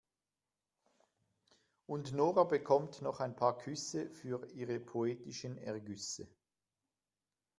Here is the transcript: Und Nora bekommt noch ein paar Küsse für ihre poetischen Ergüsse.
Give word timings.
Und 1.85 2.13
Nora 2.13 2.45
bekommt 2.45 3.03
noch 3.03 3.19
ein 3.19 3.35
paar 3.35 3.59
Küsse 3.59 4.09
für 4.09 4.43
ihre 4.51 4.79
poetischen 4.79 5.59
Ergüsse. 5.59 6.27